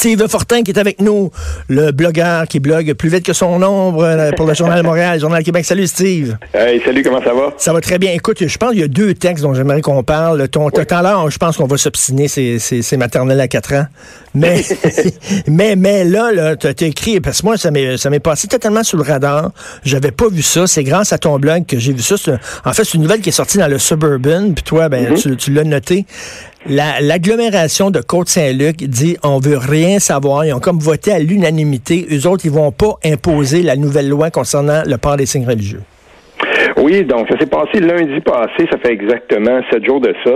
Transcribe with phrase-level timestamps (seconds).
[0.00, 1.30] Steve Fortin qui est avec nous,
[1.68, 5.16] le blogueur qui blogue plus vite que son ombre euh, pour le Journal de Montréal,
[5.16, 5.66] le Journal Québec.
[5.66, 6.38] Salut Steve.
[6.54, 7.52] Hey, salut, comment ça va?
[7.58, 8.12] Ça va très bien.
[8.12, 10.48] Écoute, je pense qu'il y a deux textes dont j'aimerais qu'on parle.
[10.48, 10.72] Ton, oui.
[10.72, 13.86] Tout à l'heure, je pense qu'on va s'obstiner, c'est maternel à 4 ans.
[14.32, 14.62] Mais,
[15.46, 18.96] mais, mais là, là tu as écrit, parce que moi, ça m'est passé totalement sous
[18.96, 19.50] le radar.
[19.84, 20.66] J'avais pas vu ça.
[20.66, 22.14] C'est grâce à ton blog que j'ai vu ça.
[22.64, 25.14] En fait, c'est une nouvelle qui est sortie dans le Suburban, puis toi, ben, mm
[25.14, 25.22] -hmm.
[25.22, 26.06] tu, tu l'as noté.
[26.66, 30.44] L'agglomération la, de Côte-Saint-Luc dit on veut rien savoir.
[30.44, 32.06] Ils ont comme voté à l'unanimité.
[32.12, 35.82] Eux autres, ils vont pas imposer la nouvelle loi concernant le port des signes religieux.
[36.76, 40.32] Oui, donc ça s'est passé lundi passé, ça fait exactement sept jours de ça.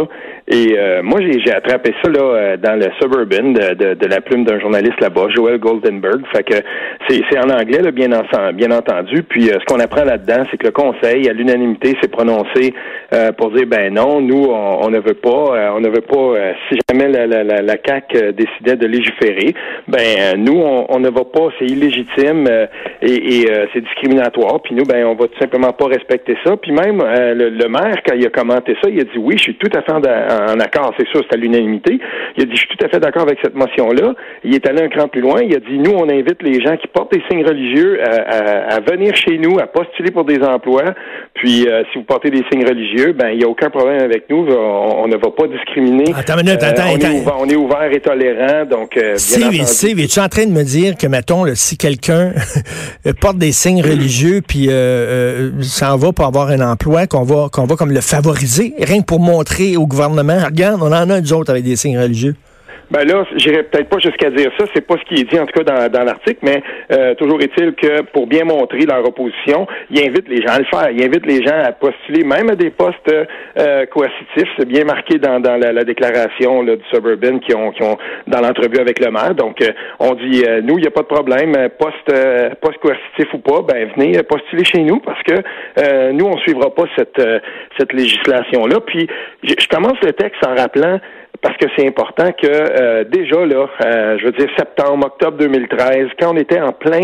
[0.47, 4.45] Et euh, moi, j'ai attrapé ça là dans le Suburban de, de, de la plume
[4.45, 6.21] d'un journaliste là-bas, Joel Goldenberg.
[6.35, 6.57] Fait que
[7.09, 9.23] c'est en anglais, là, bien, en, bien entendu.
[9.23, 12.75] Puis euh, ce qu'on apprend là-dedans, c'est que le Conseil, à l'unanimité, s'est prononcé
[13.15, 16.35] euh, pour dire ben non, nous, on, on ne veut pas, on ne veut pas.
[16.69, 19.55] si jamais la, la, la, la CAC décidait de légiférer,
[19.88, 21.49] ben nous, on, on ne va pas.
[21.59, 22.47] C'est illégitime
[23.01, 24.61] et, et c'est discriminatoire.
[24.63, 26.55] Puis nous, ben on va tout simplement pas respecter ça.
[26.59, 29.45] Puis même le, le, maire, quand il a commenté ça, il a dit oui, je
[29.45, 30.01] suis tout à fait en,
[30.35, 31.99] en accord, c'est sûr, c'est à l'unanimité.
[32.37, 34.15] Il a dit, je suis tout à fait d'accord avec cette motion-là.
[34.45, 35.40] Il est allé un cran plus loin.
[35.43, 38.74] Il a dit, nous, on invite les gens qui portent des signes religieux à, à,
[38.77, 40.95] à venir chez nous, à postuler pour des emplois.
[41.35, 44.29] Puis, euh, si vous portez des signes religieux, ben, il n'y a aucun problème avec
[44.30, 44.46] nous.
[44.51, 46.12] On, on ne va pas discriminer.
[46.16, 47.12] Attends minute, attends, euh, on, attends.
[47.12, 50.46] Est ouvert, on est ouvert et tolérant, donc, euh, Steve, bien Steve, es-tu en train
[50.46, 52.32] de me dire que, mettons, là, si quelqu'un
[53.21, 54.68] porte des signes religieux puis
[55.62, 59.07] s'en va pour avoir un emploi, qu'on va, qu'on va comme le favoriser, rien que
[59.07, 62.37] pour montrer au gouvernement regarde, on en a deux autres avec des signes religieux.
[62.95, 65.47] Ben là, j'irai peut-être pas jusqu'à dire ça, c'est pas ce qui est dit en
[65.47, 69.66] tout cas dans, dans l'article, mais euh, toujours est-il que pour bien montrer leur opposition,
[69.91, 70.91] ils invitent les gens à le faire.
[70.92, 74.48] Ils invitent les gens à postuler même à des postes euh, coercitifs.
[74.56, 77.98] C'est bien marqué dans, dans la, la déclaration là, du Suburban qui ont, qui ont
[78.28, 79.34] dans l'entrevue avec le maire.
[79.34, 82.15] Donc, euh, on dit nous, il n'y a pas de problème, poste,
[82.60, 86.84] poste coercitif ou pas, ben venez postuler chez nous parce que nous, on suivra pas
[86.97, 87.20] cette,
[87.77, 88.78] cette législation-là.
[88.87, 89.09] Puis,
[89.43, 91.00] je commence le texte en rappelant
[91.44, 96.09] parce que c'est important que euh, déjà là, euh, je veux dire septembre, octobre 2013,
[96.19, 97.03] quand on était en plein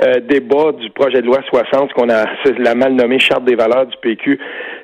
[0.00, 2.24] euh, débat du projet de loi 60, ce qu'on a
[2.58, 4.38] la mal nommée charte des valeurs du PQ,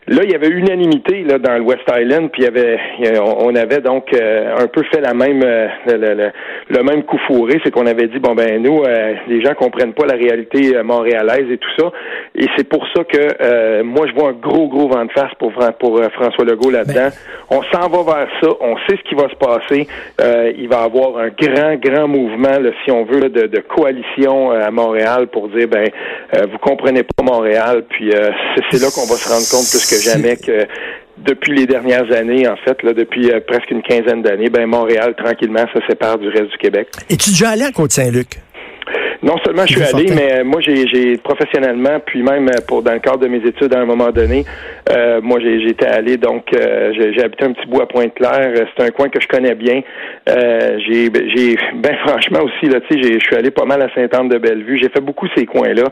[0.08, 2.78] là il y avait unanimité là dans le West Island, puis il y avait,
[3.20, 6.32] on avait donc un peu fait la même le, le,
[6.68, 8.82] le, même coup fourré, c'est qu'on avait dit bon ben nous
[9.28, 11.92] les gens comprennent pas la réalité montréalaise et tout ça,
[12.34, 15.52] et c'est pour ça que moi je vois un gros gros vent de face pour
[15.78, 17.10] pour François Legault là-dedans.
[17.50, 19.86] On s'en va vers ça, on sait ce qui va se passer.
[20.20, 23.46] Euh, il va y avoir un grand, grand mouvement, là, si on veut, là, de,
[23.46, 25.88] de, coalition euh, à Montréal pour dire, ben,
[26.34, 28.30] euh, vous comprenez pas Montréal, puis euh,
[28.70, 30.66] c'est là qu'on va se rendre compte plus que jamais que
[31.18, 35.64] depuis les dernières années, en fait, là, depuis presque une quinzaine d'années, ben Montréal, tranquillement,
[35.74, 36.88] se sépare du reste du Québec.
[37.08, 38.38] Es-tu déjà allé à Côte-Saint-Luc?
[39.22, 43.18] Non seulement je suis allé, mais moi j'ai professionnellement, puis même pour dans le cadre
[43.18, 44.44] de mes études à un moment donné,
[44.90, 48.66] euh, moi j'étais allé donc euh, j'ai habité un petit bout à Pointe-Claire.
[48.76, 49.82] C'est un coin que je connais bien.
[50.28, 51.08] Euh, j'ai
[51.76, 54.78] ben franchement aussi là, tu sais, je suis allé pas mal à Sainte-Anne-de-Bellevue.
[54.78, 55.84] J'ai fait beaucoup ces coins-là.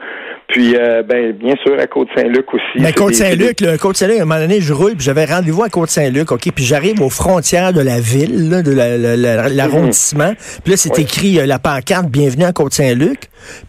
[0.49, 0.75] Puis
[1.09, 2.79] ben bien sûr à Côte-Saint-Luc aussi.
[2.79, 6.31] Mais Côte-Saint-Luc, le Côte-Saint-Luc, à un moment donné, je roule, puis j'avais rendez-vous à Côte-Saint-Luc,
[6.31, 8.73] ok, puis j'arrive aux frontières de la ville, là, de
[9.57, 10.25] l'arrondissement.
[10.25, 11.03] La, la, puis là c'est oui.
[11.03, 13.14] écrit la pancarte Bienvenue à Côte-Saint-Luc.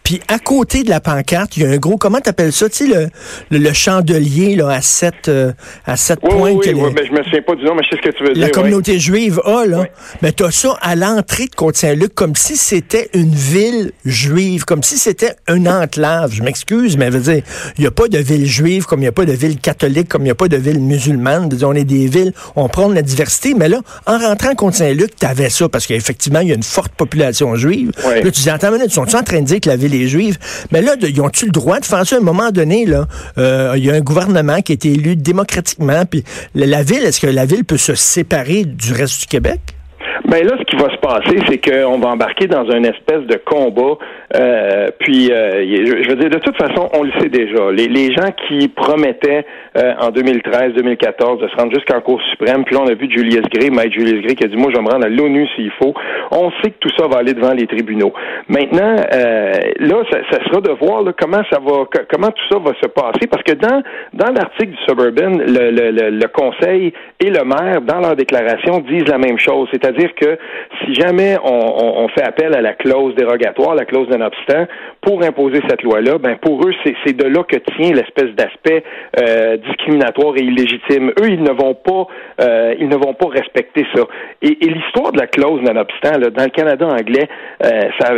[0.02, 2.76] Puis à côté de la pancarte, il y a un gros, comment t'appelles ça, tu
[2.76, 3.08] sais, le,
[3.50, 5.52] le, le, chandelier là, à sept, euh,
[5.84, 6.52] à sept oui, points.
[6.52, 8.16] Oui, oui, oui, mais je me souviens pas du nom, mais je sais ce que
[8.16, 8.42] tu veux la dire.
[8.44, 9.84] La communauté juive a, là.
[10.22, 14.96] Mais t'as ça à l'entrée de Côte-Saint-Luc, comme si c'était une ville juive, comme si
[14.98, 16.32] c'était une enclave.
[16.32, 17.42] Je m'excuse, mais je veux dire,
[17.78, 20.08] il n'y a pas de ville juive comme il n'y a pas de ville catholique,
[20.08, 21.48] comme il n'y a pas de ville musulmane.
[21.62, 25.16] On est des villes, on prend de la diversité, mais là, en rentrant à Côte-Saint-Luc,
[25.16, 27.90] t'avais ça, parce qu'effectivement, il y a une forte population juive.
[28.06, 28.22] Oui.
[28.22, 29.35] Là, tu dis, attends, minute, sont-ils en train
[29.66, 30.38] la ville est juive?
[30.70, 32.16] Mais là, ils ont-tu le droit de faire ça?
[32.16, 32.86] À un moment donné?
[32.86, 33.06] Là,
[33.38, 36.04] euh, il y a un gouvernement qui a été élu démocratiquement.
[36.06, 36.24] Puis
[36.54, 39.75] la ville, est-ce que la ville peut se séparer du reste du Québec?
[40.24, 43.36] Ben là, ce qui va se passer, c'est qu'on va embarquer dans une espèce de
[43.44, 43.98] combat.
[44.34, 45.64] Euh, puis, euh,
[46.02, 47.70] je veux dire, de toute façon, on le sait déjà.
[47.72, 49.44] Les, les gens qui promettaient
[49.76, 53.42] euh, en 2013-2014 de se rendre jusqu'en Cour suprême, puis là, on a vu Julius
[53.52, 55.70] Gray, Maître Julius Gray, qui a dit, moi, je vais me rendre à l'ONU s'il
[55.72, 55.94] faut.
[56.30, 58.12] On sait que tout ça va aller devant les tribunaux.
[58.48, 62.72] Maintenant, euh, là, ça, sera de voir là, comment ça va, comment tout ça va
[62.80, 63.82] se passer, parce que dans
[64.12, 68.80] dans l'article du Suburban, le, le, le, le Conseil et le maire, dans leur déclaration,
[68.80, 70.38] disent la même chose, c'est-à-dire que
[70.80, 74.66] si jamais on, on, on, fait appel à la clause dérogatoire, la clause d'un obstant,
[75.06, 78.82] pour imposer cette loi-là, ben pour eux, c'est de là que tient l'espèce d'aspect
[79.20, 81.12] euh, discriminatoire et illégitime.
[81.20, 82.08] Eux, ils ne vont pas,
[82.40, 84.02] euh, ils ne vont pas respecter ça.
[84.42, 87.28] Et, et l'histoire de la clause, nonobstant, là, dans le Canada anglais,
[87.64, 88.14] euh, ça,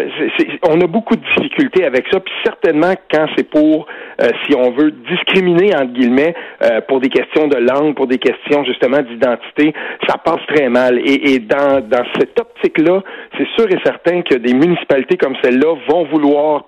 [0.66, 2.20] on a beaucoup de difficultés avec ça.
[2.20, 3.86] Puis certainement, quand c'est pour,
[4.22, 8.18] euh, si on veut discriminer entre guillemets, euh, pour des questions de langue, pour des
[8.18, 9.74] questions justement d'identité,
[10.08, 10.98] ça passe très mal.
[11.04, 13.02] Et, et dans, dans cette optique-là,
[13.36, 16.64] c'est sûr et certain que des municipalités comme celle-là vont vouloir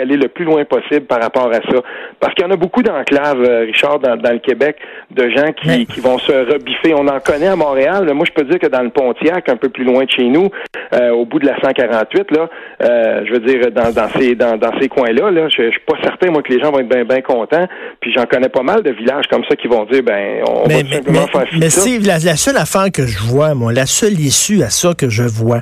[0.00, 1.82] aller le plus loin possible par rapport à ça.
[2.20, 4.76] Parce qu'il y en a beaucoup d'enclaves, euh, Richard, dans, dans, le Québec,
[5.10, 6.94] de gens qui, qui vont se rebiffer.
[6.94, 8.10] On en connaît à Montréal.
[8.14, 10.48] Moi, je peux dire que dans le Pontiac, un peu plus loin de chez nous,
[10.94, 12.48] euh, au bout de la 148, là,
[12.82, 15.80] euh, je veux dire, dans, dans ces, dans, dans ces coins-là, là, je, je suis
[15.86, 17.66] pas certain, moi, que les gens vont être bien ben contents.
[18.00, 20.78] Puis j'en connais pas mal de villages comme ça qui vont dire, ben, on va
[20.78, 24.62] simplement faire Mais Steve, la, la seule affaire que je vois, moi, la seule issue
[24.62, 25.60] à ça que je vois,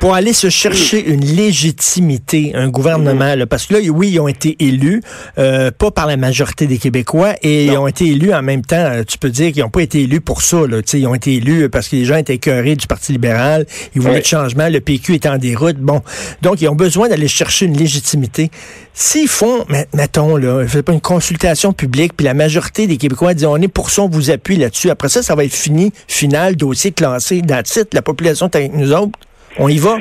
[0.00, 4.28] pour aller se chercher une légitimité, un gouvernement, là, parce que là, oui, ils ont
[4.28, 5.02] été élus,
[5.38, 7.72] euh, pas par la majorité des Québécois, et non.
[7.72, 10.02] ils ont été élus en même temps, euh, tu peux dire qu'ils n'ont pas été
[10.02, 12.86] élus pour ça, là, ils ont été élus parce que les gens étaient écœurés du
[12.86, 14.20] Parti libéral, ils voulaient oui.
[14.20, 16.02] de changement, le PQ est en déroute, bon.
[16.42, 18.50] Donc, ils ont besoin d'aller chercher une légitimité.
[18.94, 19.64] S'ils font,
[19.94, 23.90] mettons, là, pas une consultation publique, puis la majorité des Québécois disent, on est pour
[23.90, 24.90] ça, on vous appuie là-dessus.
[24.90, 28.92] Après ça, ça va être fini, final, dossier classé, titre, la population est avec nous
[28.92, 29.18] autres.
[29.58, 29.98] On y va.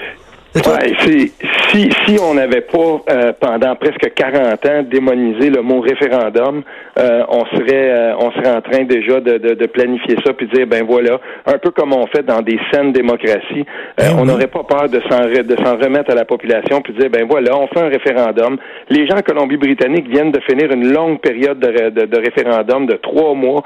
[0.56, 1.32] Ouais, c'est
[1.70, 6.64] si si on n'avait pas euh, pendant presque 40 ans démonisé le mot référendum,
[6.98, 10.48] euh, on serait euh, on serait en train déjà de, de, de, planifier ça puis
[10.48, 13.66] dire ben voilà, un peu comme on fait dans des saines démocraties,
[13.98, 17.10] ben on n'aurait pas peur de s'en de s'en remettre à la population puis dire
[17.10, 18.58] ben voilà, on fait un référendum.
[18.90, 22.94] Les gens en Colombie-Britannique viennent de finir une longue période de, de, de référendum de
[22.94, 23.64] trois mois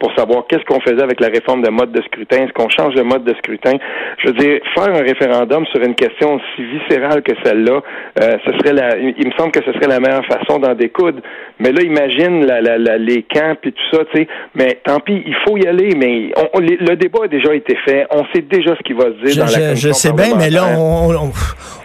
[0.00, 2.94] pour savoir qu'est-ce qu'on faisait avec la réforme de mode de scrutin, est-ce qu'on change
[2.94, 3.72] de mode de scrutin.
[4.18, 7.80] Je veux dire, faire un référendum sur une question aussi viscérale que celle-là,
[8.20, 11.20] euh, ce serait la, il me semble que ce serait la meilleure façon d'en découdre.
[11.60, 14.28] Mais là, imagine la, la, la, les camps et tout ça, tu sais.
[14.54, 15.94] Mais tant pis, il faut y aller.
[15.96, 18.06] Mais on, on, le débat a déjà été fait.
[18.10, 20.36] On sait déjà ce qui va se dire je, dans la Je, je sais bien,
[20.36, 21.32] mais là, on, on,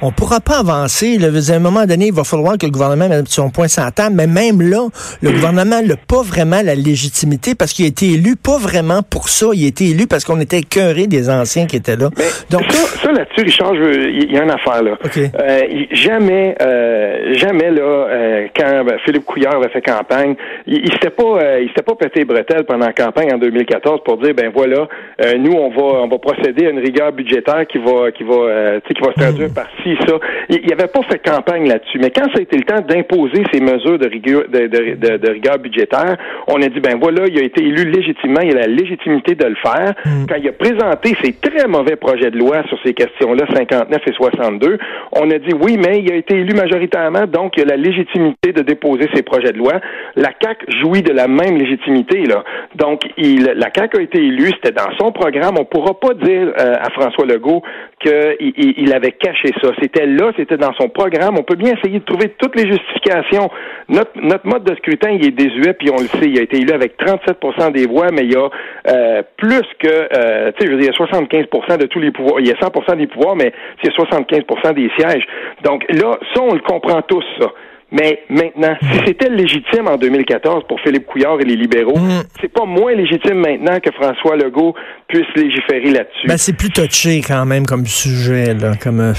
[0.02, 1.18] on pourra pas avancer.
[1.18, 1.28] Là.
[1.28, 3.92] À un moment donné, il va falloir que le gouvernement mette son point sur la
[3.92, 4.16] table.
[4.16, 4.88] Mais même là,
[5.22, 9.30] le gouvernement n'a pas vraiment la légitimité parce qu'il a été élu pas vraiment pour
[9.30, 9.48] ça.
[9.54, 12.10] Il a été élu parce qu'on était cœuré des anciens qui étaient là.
[12.18, 14.98] Mais Donc ça, ça là-dessus, Richard, il y a une affaire là.
[15.04, 15.30] Okay.
[15.40, 15.62] Euh,
[15.92, 20.36] jamais, euh, jamais là, euh, quand ben, Philippe Couillard fait campagne,
[20.66, 24.02] il, s'était pas, euh, il s'était pas pété les bretelles pendant la campagne en 2014
[24.06, 24.88] pour dire ben voilà,
[25.22, 28.80] euh, nous on va, on va procéder à une rigueur budgétaire qui va, qui va,
[28.82, 29.54] qui va se traduire mmh.
[29.54, 30.16] par ci ça.
[30.50, 32.00] Il, il avait pas fait campagne là-dessus.
[32.00, 35.18] Mais quand ça a été le temps d'imposer ces mesures de rigueur, de, de, de,
[35.18, 36.18] de rigueur budgétaire,
[36.48, 39.46] on a dit ben voilà, il a été élu légitimement, il a la légitimité de
[39.46, 39.94] le faire.
[40.06, 40.26] Mmh.
[40.30, 44.14] Quand il a présenté ses très mauvais projets de loi sur ces questions-là, 59 et
[44.14, 44.78] 62,
[45.14, 48.54] on a dit oui, mais il a été élu majoritairement, donc il a la légitimité
[48.54, 49.74] de déposer ses projets de loi.
[50.16, 52.44] La CAC jouit de la même légitimité là.
[52.76, 55.56] Donc il, la CAC a été élue, c'était dans son programme.
[55.60, 57.64] On pourra pas dire euh, à François Legault
[58.00, 59.70] qu'il il, il avait caché ça.
[59.82, 61.38] C'était là, c'était dans son programme.
[61.38, 63.50] On peut bien essayer de trouver toutes les justifications.
[63.90, 66.30] Notre, notre mode de scrutin, il est désuet, puis on le sait.
[66.30, 68.50] Il a été élu avec 37% des voix, mais il y a
[68.88, 72.00] euh, plus que, euh, tu sais, je veux dire, il y a 75% de tous
[72.00, 72.40] les pouvoirs.
[72.40, 73.52] Il y a 100% des pouvoirs, mais
[73.84, 75.26] c'est 75% des sièges.
[75.64, 77.48] Donc là, ça, on le comprend tous, ça.
[77.92, 82.24] Mais maintenant, si c'était légitime en 2014 pour Philippe Couillard et les libéraux, mmh.
[82.40, 84.76] c'est pas moins légitime maintenant que François Legault
[85.08, 86.28] puisse légiférer là-dessus.
[86.28, 89.00] Ben, c'est plus touché quand même comme sujet, là, comme...
[89.00, 89.14] Euh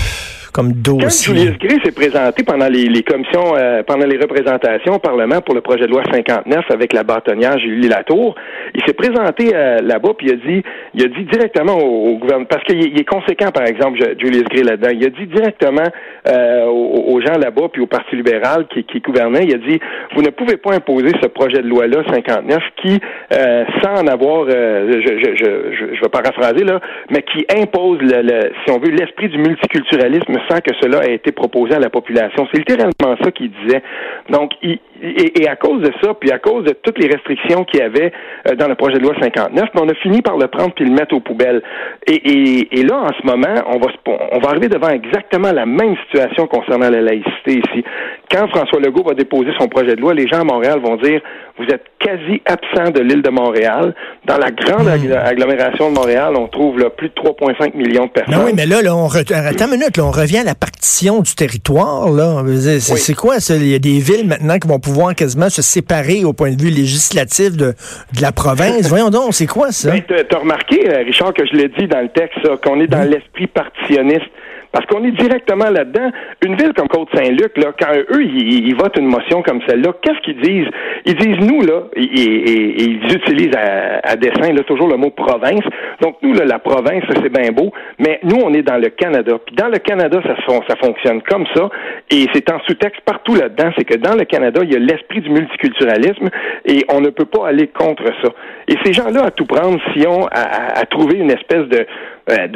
[0.52, 1.34] comme dossier.
[1.34, 5.40] Quand Julius Gray s'est présenté pendant les, les commissions, euh, pendant les représentations au Parlement
[5.40, 8.34] pour le projet de loi 59 avec la bâtonnière Julie Latour,
[8.74, 10.62] il s'est présenté euh, là-bas puis il a dit,
[10.94, 14.64] il a dit directement au, au gouvernement, parce qu'il est conséquent par exemple Julius Gray
[14.64, 15.88] là-dedans, il a dit directement
[16.28, 19.78] euh, aux, aux, gens là-bas puis au Parti libéral qui, qui gouvernait, il a dit,
[20.14, 23.00] vous ne pouvez pas imposer ce projet de loi-là 59 qui,
[23.32, 26.80] euh, sans en avoir, je, je, je, je, vais paraphraser là,
[27.10, 31.32] mais qui impose le, le si on veut l'esprit du multiculturalisme que cela ait été
[31.32, 32.46] proposé à la population.
[32.52, 33.82] C'est littéralement ça qu'il disait.
[34.28, 37.64] Donc, il, et, et, à cause de ça, puis à cause de toutes les restrictions
[37.64, 38.12] qu'il y avait
[38.48, 40.92] euh, dans le projet de loi 59, on a fini par le prendre puis le
[40.92, 41.62] mettre aux poubelles.
[42.06, 43.88] Et, et, et, là, en ce moment, on va,
[44.32, 47.84] on va arriver devant exactement la même situation concernant la laïcité ici.
[48.30, 51.20] Quand François Legault va déposer son projet de loi, les gens à Montréal vont dire
[51.58, 53.94] vous êtes quasi absent de l'île de Montréal.
[54.24, 55.12] Dans la grande mmh.
[55.12, 58.34] agglomération de Montréal, on trouve là, plus de 3,5 millions de personnes.
[58.34, 59.18] Non, oui, mais là, là on re...
[59.30, 62.08] attends une minute, là, on revient à la partition du territoire.
[62.08, 62.42] Là.
[62.78, 63.14] C'est, oui.
[63.16, 63.56] quoi ça?
[63.56, 66.62] Il y a des villes maintenant qui vont pouvoir quasiment se séparer au point de
[66.62, 67.74] vue législatif de,
[68.16, 68.82] de la province.
[68.88, 69.90] Voyons donc, c'est quoi ça?
[69.90, 73.04] Ben, tu as remarqué, Richard, que je l'ai dit dans le texte, qu'on est dans
[73.04, 73.10] mmh.
[73.10, 74.30] l'esprit partitionniste
[74.72, 76.10] Parce qu'on est directement là-dedans.
[76.44, 80.40] Une ville comme Côte-Saint-Luc, là, quand eux, ils, votent une motion comme celle-là, qu'est-ce qu'ils
[80.40, 80.70] disent?
[81.06, 85.64] Ils disent, nous, là, et, ils utilisent à, dessein, là, toujours le mot province.
[86.00, 89.32] Donc, nous, là, la province, c'est bien beau, mais nous, on est dans le Canada.
[89.44, 91.68] Puis dans le Canada, ça, fonctionne comme ça,
[92.10, 95.20] et c'est en sous-texte partout là-dedans, c'est que dans le Canada, il y a l'esprit
[95.20, 96.28] du multiculturalisme,
[96.64, 98.28] et on ne peut pas aller contre ça.
[98.68, 101.86] Et ces gens-là, à tout prendre, si on à, trouver une espèce de
[102.30, 102.46] euh,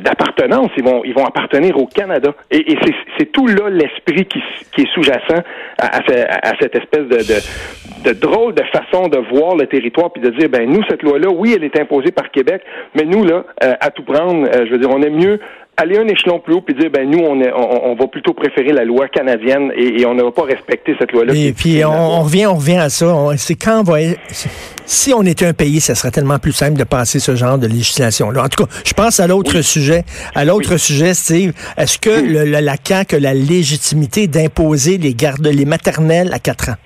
[0.00, 2.32] d'appartenance, ils vont ils vont appartenir au Canada.
[2.50, 2.76] Et,
[3.18, 4.40] c'est tout là l'esprit qui,
[4.72, 5.42] qui est sous-jacent
[5.78, 7.40] à, à, cette espèce de, de,
[8.20, 11.54] drôle de façon de voir le territoire puis de dire ben nous cette loi-là, oui,
[11.56, 12.62] elle est imposée par Québec,
[12.94, 15.40] mais nous là, euh, à tout prendre, euh, je veux dire, on est mieux
[15.76, 18.72] aller un échelon plus haut puis dire ben nous on, est, on, va plutôt préférer
[18.72, 21.32] la loi canadienne et, on ne va pas respecter cette loi-là.
[21.34, 23.14] Et puis on, revient on revient à ça.
[23.36, 23.98] C'est quand on va
[24.84, 27.66] si on était un pays, ça serait tellement plus simple de passer ce genre de
[27.66, 28.44] législation là.
[28.44, 30.04] En tout cas, je pense à l'autre sujet.
[30.34, 35.46] À l'autre sujet, Steve, est-ce que le, la CAQ a la légitimité d'imposer les gardes
[35.46, 36.76] les maternelles à 4 ans?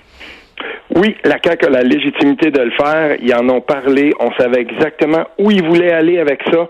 [0.94, 3.16] Oui, la CAQ a la légitimité de le faire.
[3.20, 4.12] Ils en ont parlé.
[4.20, 6.68] On savait exactement où ils voulaient aller avec ça.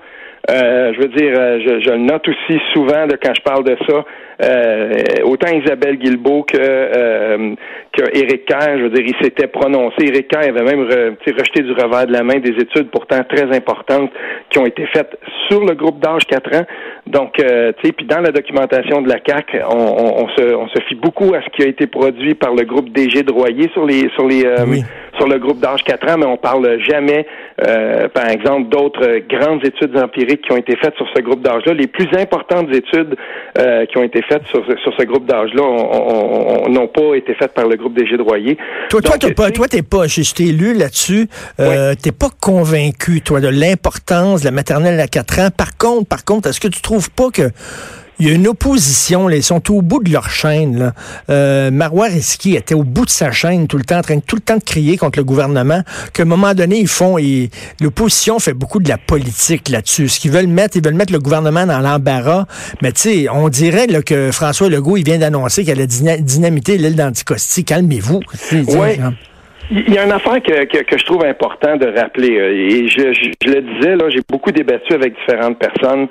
[0.51, 3.65] Euh, je veux dire, euh, je, je, le note aussi souvent de quand je parle
[3.65, 4.05] de ça.
[4.43, 4.93] Euh,
[5.25, 7.55] autant Isabelle Guilbeault que, euh,
[7.97, 9.97] que Kerr, je veux dire, il s'était prononcé.
[10.01, 14.11] Éric Kerr avait même rejeté du revers de la main des études pourtant très importantes
[14.51, 16.65] qui ont été faites sur le groupe d'âge 4 ans.
[17.07, 20.69] Donc, euh, tu sais, puis dans la documentation de la CAC, on, on, se, on
[20.69, 23.85] se fie beaucoup à ce qui a été produit par le groupe DG Droyer sur
[23.85, 24.45] les sur les
[25.17, 27.25] sur le groupe d'âge 4 ans, mais on parle jamais,
[28.13, 31.73] par exemple, d'autres grandes études empiriques qui ont été faites sur ce groupe d'âge-là.
[31.73, 33.15] Les plus importantes études
[33.89, 35.63] qui ont été faites sur, ce groupe d'âge-là
[36.69, 38.57] n'ont pas été faites par le groupe des Droyer.
[38.91, 43.23] Toi, toi, t'es pas, toi, t'es pas, je t'ai lu là-dessus, euh, t'es pas convaincu,
[43.23, 45.49] toi, de l'importance de la maternelle à 4 ans.
[45.57, 47.51] Par contre, par contre, est-ce que tu trouves pas que
[48.19, 50.79] il y a une opposition, là, ils sont au bout de leur chaîne.
[50.79, 50.95] Là.
[51.31, 54.23] Euh, Marois Risky était au bout de sa chaîne tout le temps, en train de
[54.23, 57.17] tout le temps de crier contre le gouvernement, qu'à un moment donné, ils font,
[57.81, 60.09] l'opposition fait beaucoup de la politique là-dessus.
[60.09, 62.47] Ce qu'ils veulent mettre, ils veulent mettre le gouvernement dans l'embarras.
[62.83, 66.79] Mais tu sais, on dirait là, que François Legault, il vient d'annoncer qu'elle a dynamité
[66.79, 67.65] l'île d'Anticosti.
[67.65, 68.21] Calmez-vous.
[68.53, 69.01] Ouais.
[69.71, 73.15] Il y a une affaire que, que, je trouve important de rappeler, euh, et je,
[73.15, 76.07] je, le disais, là, j'ai beaucoup débattu avec différentes personnes.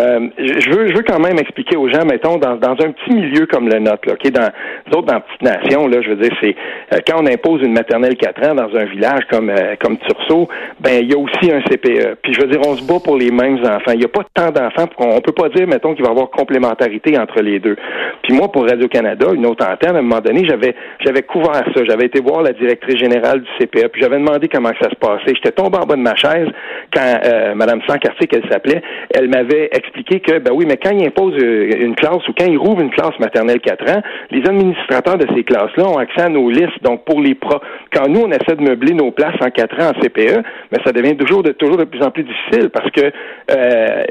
[0.00, 3.14] Euh, je, veux, je veux quand même expliquer aux gens, mettons, dans, dans un petit
[3.14, 4.50] milieu comme le nôtre, là, est dans
[4.88, 6.56] nous autres, dans Petite Nation, là, je veux dire, c'est
[6.92, 10.48] euh, quand on impose une maternelle 4 ans dans un village comme comme Tursault,
[10.80, 12.18] ben il y a aussi un CPE.
[12.22, 13.92] Puis je veux dire, on se bat pour les mêmes enfants.
[13.92, 16.30] Il n'y a pas tant d'enfants, on, peut pas dire, mettons, qu'il va y avoir
[16.30, 17.76] complémentarité entre les deux.
[18.22, 21.84] Puis moi, pour Radio-Canada, une autre antenne, à un moment donné, j'avais j'avais couvert ça.
[21.88, 23.88] J'avais été voir la directrice général du CPE.
[23.88, 25.34] Puis j'avais demandé comment ça se passait.
[25.34, 26.48] J'étais tombé en bas de ma chaise
[26.92, 28.82] quand euh, Mme Sancartier, qu'elle s'appelait,
[29.14, 32.46] elle m'avait expliqué que, ben oui, mais quand il impose euh, une classe ou quand
[32.46, 36.28] il rouvre une classe maternelle 4 ans, les administrateurs de ces classes-là ont accès à
[36.28, 36.82] nos listes.
[36.82, 37.60] Donc, pour les pros,
[37.92, 40.92] quand nous, on essaie de meubler nos places en 4 ans en CPE, mais ça
[40.92, 43.10] devient toujours de, toujours de plus en plus difficile parce que
[43.50, 44.04] euh,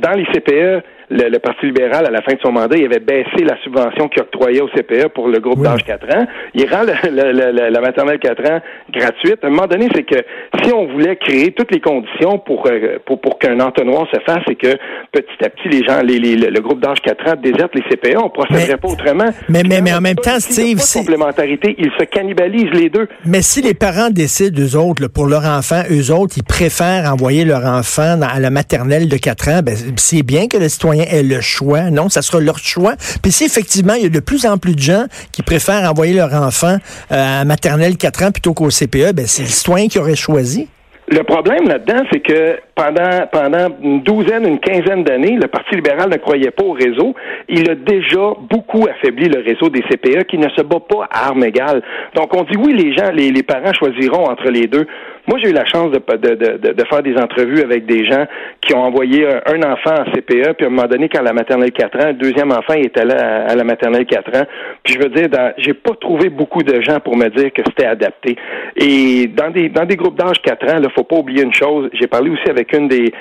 [0.00, 3.44] dans les CPE, le, Parti libéral, à la fin de son mandat, il avait baissé
[3.44, 6.26] la subvention qu'il octroyait au CPE pour le groupe d'âge 4 ans.
[6.54, 8.60] Il rend la maternelle 4 ans
[8.92, 9.38] gratuite.
[9.42, 10.18] À un moment donné, c'est que
[10.62, 14.42] si on voulait créer toutes les conditions pour, euh, pour, pour qu'un entonnoir se fasse
[14.50, 14.76] et que
[15.12, 18.30] petit à petit, les gens, les, le groupe d'âge 4 ans déserte les CPE, on
[18.30, 19.30] procéderait pas autrement.
[19.48, 20.78] Mais, mais, mais en même temps, Steve...
[20.80, 23.08] Si complémentarité, ils se cannibalisent les deux.
[23.24, 27.44] Mais si les parents décident, eux autres, pour leur enfant, eux autres, ils préfèrent envoyer
[27.44, 31.22] leur enfant à la maternelle de 4 ans, ben, c'est bien que le citoyen est
[31.22, 31.90] le choix.
[31.90, 32.94] Non, ça sera leur choix.
[33.22, 36.14] Puis si effectivement, il y a de plus en plus de gens qui préfèrent envoyer
[36.14, 36.78] leur enfant
[37.12, 40.68] euh, à maternelle 4 ans plutôt qu'au CPE, ben c'est le citoyen qui aurait choisi.
[41.10, 46.10] Le problème là-dedans, c'est que pendant pendant une douzaine, une quinzaine d'années, le Parti libéral
[46.10, 47.14] ne croyait pas au réseau.
[47.48, 51.28] Il a déjà beaucoup affaibli le réseau des CPE qui ne se bat pas à
[51.28, 51.82] armes égales.
[52.14, 54.86] Donc on dit oui, les gens, les, les parents choisiront entre les deux.
[55.28, 58.24] Moi, j'ai eu la chance de, de, de, de, faire des entrevues avec des gens
[58.62, 61.70] qui ont envoyé un, enfant en CPE, puis à un moment donné, quand la maternelle
[61.70, 64.46] 4 ans, le deuxième enfant était là à, la maternelle 4 ans.
[64.82, 67.84] Puis je veux dire, j'ai pas trouvé beaucoup de gens pour me dire que c'était
[67.84, 68.36] adapté.
[68.76, 71.88] Et dans des dans des groupes d'âge 4 ans, faut pas oublier une chose.
[71.92, 73.12] J'ai parlé aussi avec une des,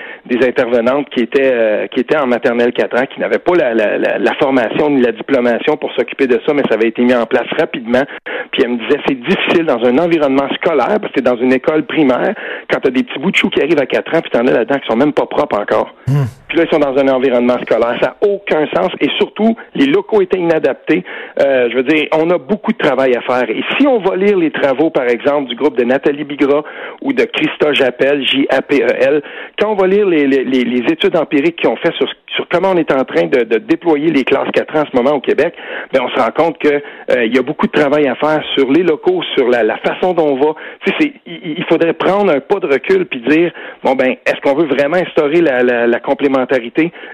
[0.42, 4.90] intervenantes qui était euh, qui était en maternelle 4 ans, qui n'avait pas la, formation
[4.90, 8.04] ni la diplomation pour s'occuper de ça, mais ça avait été mis en place rapidement.
[8.52, 11.86] Puis elle me disait c'est difficile dans un environnement scolaire parce que dans une école
[11.86, 12.34] primaire
[12.72, 14.48] quand tu as des petits bouts de chou qui arrivent à 4 ans puis t'en
[14.48, 15.94] as là-dedans qui sont même pas propres encore.
[16.08, 16.26] Hmm.
[16.48, 17.98] Puis là, ils sont dans un environnement scolaire.
[18.02, 18.92] Ça n'a aucun sens.
[19.02, 21.04] Et surtout, les locaux étaient inadaptés.
[21.42, 23.50] Euh, je veux dire, on a beaucoup de travail à faire.
[23.50, 26.64] Et si on va lire les travaux, par exemple, du groupe de Nathalie Bigra
[27.02, 29.22] ou de Christa Jappel, J-A-P-E-L,
[29.60, 32.72] quand on va lire les, les, les études empiriques qu'ils ont fait sur, sur comment
[32.72, 35.22] on est en train de, de, déployer les classes 4 ans en ce moment au
[35.22, 35.54] Québec,
[35.92, 38.72] ben on se rend compte que euh, y a beaucoup de travail à faire sur
[38.72, 40.56] les locaux, sur la, la façon dont on va.
[40.86, 43.52] Tu sais, il, il faudrait prendre un pas de recul puis dire
[43.84, 46.37] bon ben est-ce qu'on veut vraiment instaurer la, la, la complémentarité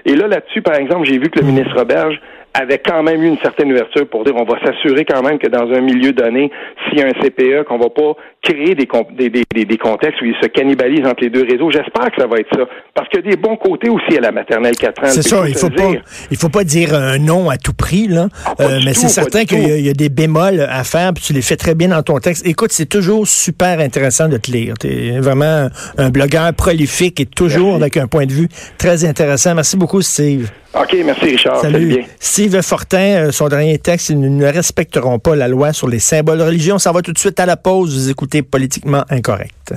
[0.04, 2.20] Et là là-dessus, par exemple, j'ai vu que le ministre Roberge
[2.54, 5.48] avait quand même eu une certaine ouverture pour dire on va s'assurer quand même que
[5.48, 6.50] dans un milieu donné,
[6.84, 10.24] s'il y a un CPE, qu'on va pas créer des, des, des, des, contextes où
[10.24, 11.70] ils se cannibalisent entre les deux réseaux.
[11.70, 12.64] J'espère que ça va être ça.
[12.94, 15.06] Parce qu'il y a des bons côtés aussi à la maternelle 4 ans.
[15.08, 15.92] C'est ça, il faut pas,
[16.30, 18.28] il faut pas dire un non à tout prix, là.
[18.46, 21.32] Ah, euh, mais c'est certain qu'il y, y, a des bémols à faire, puis tu
[21.32, 22.46] les fais très bien dans ton texte.
[22.46, 24.74] Écoute, c'est toujours super intéressant de te lire.
[24.78, 25.68] Tu es vraiment
[25.98, 27.82] un blogueur prolifique et toujours merci.
[27.82, 29.54] avec un point de vue très intéressant.
[29.54, 30.50] Merci beaucoup, Steve.
[30.74, 31.60] OK, merci Richard.
[31.60, 31.86] Salut.
[31.86, 32.04] Bien.
[32.18, 36.42] Steve Fortin, euh, son dernier texte, ils ne respecteront pas la loi sur les symboles
[36.42, 36.74] religieux.
[36.74, 37.94] On s'en va tout de suite à la pause.
[37.94, 39.74] Vous écoutez Politiquement Incorrect.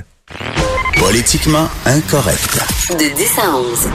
[0.99, 2.59] Politiquement Incorrect.
[2.89, 3.89] De 10 à 11.